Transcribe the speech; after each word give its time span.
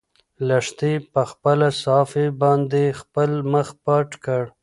لښتې 0.47 0.93
په 1.13 1.21
خپله 1.31 1.67
صافه 1.83 2.25
باندې 2.41 2.83
خپل 2.99 3.31
مخ 3.51 3.67
پټ 3.85 4.09
کړ. 4.25 4.43